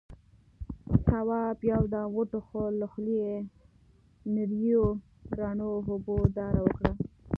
[1.07, 3.35] تواب يو دم وټوخل، له خولې يې
[4.35, 4.85] نريو
[5.37, 6.91] رڼو اوبو داره وکړه.